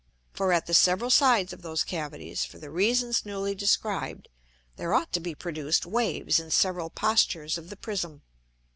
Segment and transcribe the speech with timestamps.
[0.33, 4.29] For at the several sides of those Cavities, for the Reasons newly described,
[4.75, 8.23] there ought to be produced Waves in several postures of the Prism.